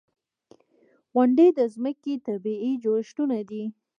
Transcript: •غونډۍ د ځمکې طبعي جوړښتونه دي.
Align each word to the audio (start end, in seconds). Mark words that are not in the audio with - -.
•غونډۍ 1.13 1.47
د 1.57 1.59
ځمکې 1.73 2.13
طبعي 2.25 2.71
جوړښتونه 2.83 3.37
دي. 3.49 3.63